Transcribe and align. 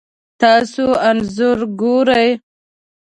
تاسو 0.41 0.85
انځور 1.09 1.59
ګورئ 1.79 2.29